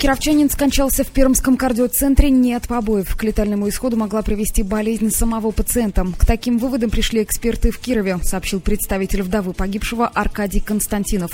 [0.00, 3.14] Кировчанин скончался в Пермском кардиоцентре не от побоев.
[3.14, 6.06] К летальному исходу могла привести болезнь самого пациента.
[6.16, 11.32] К таким выводам пришли эксперты в Кирове, сообщил представитель вдовы погибшего Аркадий Константинов.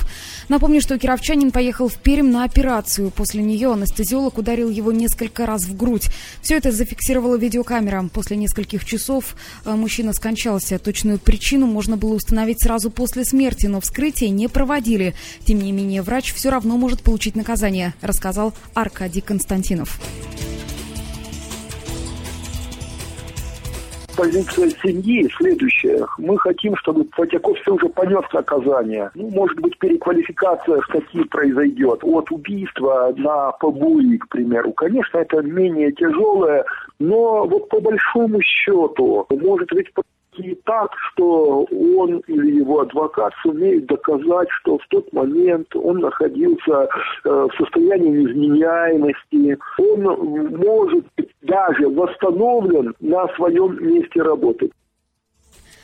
[0.49, 3.09] Напомню, что кировчанин поехал в Пермь на операцию.
[3.09, 6.09] После нее анестезиолог ударил его несколько раз в грудь.
[6.41, 8.09] Все это зафиксировала видеокамера.
[8.11, 10.77] После нескольких часов э, мужчина скончался.
[10.77, 15.15] Точную причину можно было установить сразу после смерти, но вскрытие не проводили.
[15.45, 19.99] Тем не менее, врач все равно может получить наказание, рассказал Аркадий Константинов.
[24.17, 26.05] позиция семьи следующая.
[26.17, 29.11] Мы хотим, чтобы Фатяков все уже понес наказание.
[29.13, 31.99] Ну, может быть, переквалификация статьи произойдет.
[32.03, 34.73] От убийства на побои, к примеру.
[34.73, 36.65] Конечно, это менее тяжелое,
[36.99, 39.87] но вот по большому счету, может быть,
[40.39, 46.87] и так, что он или его адвокат сумеет доказать, что в тот момент он находился
[47.23, 54.71] э, в состоянии невменяемости, он может быть даже восстановлен на своем месте работы.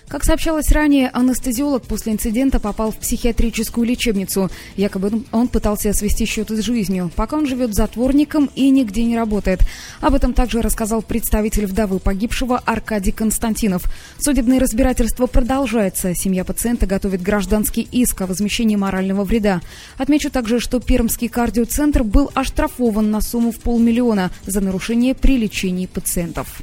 [0.08, 4.50] Как сообщалось ранее, анестезиолог после инцидента попал в психиатрическую лечебницу.
[4.76, 7.10] Якобы он пытался свести счеты с жизнью.
[7.16, 9.62] Пока он живет затворником и нигде не работает.
[10.02, 13.86] Об этом также рассказал представитель вдовы погибшего Аркадий Константинов.
[14.20, 16.14] Судебное разбирательство продолжается.
[16.14, 19.62] Семья пациента готовит гражданский иск о возмещении морального вреда.
[19.98, 25.88] Отмечу также, что Пермский кардиоцентр был оштрафован на сумму в полмиллиона за нарушение при лечении
[25.88, 26.62] пациентов.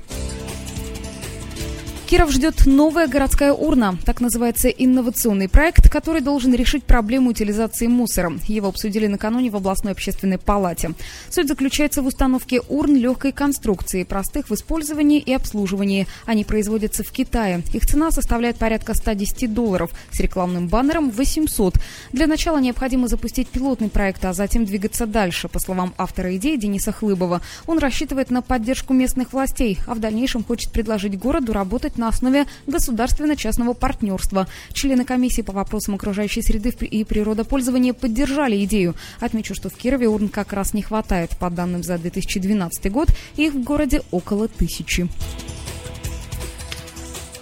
[2.10, 3.96] Киров ждет новая городская урна.
[4.04, 8.32] Так называется инновационный проект, который должен решить проблему утилизации мусора.
[8.48, 10.90] Его обсудили накануне в областной общественной палате.
[11.30, 16.08] Суть заключается в установке урн легкой конструкции, простых в использовании и обслуживании.
[16.26, 17.62] Они производятся в Китае.
[17.72, 19.92] Их цена составляет порядка 110 долларов.
[20.10, 21.76] С рекламным баннером 800.
[22.10, 25.46] Для начала необходимо запустить пилотный проект, а затем двигаться дальше.
[25.46, 30.42] По словам автора идеи Дениса Хлыбова, он рассчитывает на поддержку местных властей, а в дальнейшем
[30.42, 34.48] хочет предложить городу работать на основе государственно-частного партнерства.
[34.72, 38.94] Члены комиссии по вопросам окружающей среды и природопользования поддержали идею.
[39.20, 41.30] Отмечу, что в Кирове урн как раз не хватает.
[41.38, 45.08] По данным за 2012 год, их в городе около тысячи.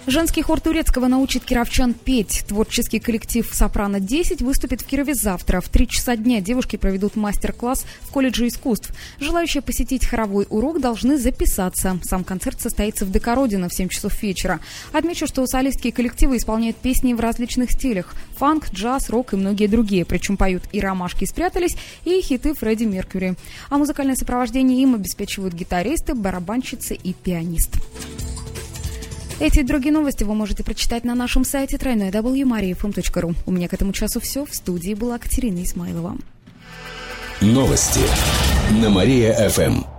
[0.09, 2.43] Женский хор турецкого научит кировчан петь.
[2.47, 5.61] Творческий коллектив «Сопрано-10» выступит в Кирове завтра.
[5.61, 8.91] В три часа дня девушки проведут мастер-класс в колледже искусств.
[9.19, 11.99] Желающие посетить хоровой урок должны записаться.
[12.01, 14.59] Сам концерт состоится в Декородино в 7 часов вечера.
[14.93, 18.15] Отмечу, что солистские коллективы исполняют песни в различных стилях.
[18.37, 20.05] Фанк, джаз, рок и многие другие.
[20.05, 23.35] Причем поют и «Ромашки спрятались», и хиты Фредди Меркьюри.
[23.69, 27.77] А музыкальное сопровождение им обеспечивают гитаристы, барабанщицы и пианист.
[29.39, 33.35] Эти и другие новости вы можете прочитать на нашем сайте www.mariafm.ru.
[33.45, 34.45] У меня к этому часу все.
[34.45, 36.17] В студии была Катерина Исмайлова.
[37.39, 38.01] Новости
[38.81, 39.98] на Мария-ФМ.